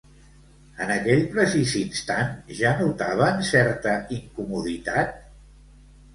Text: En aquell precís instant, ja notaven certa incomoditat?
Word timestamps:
En 0.85 0.93
aquell 0.93 1.19
precís 1.35 1.73
instant, 1.81 2.31
ja 2.63 2.73
notaven 2.81 3.45
certa 3.51 3.95
incomoditat? 4.19 5.15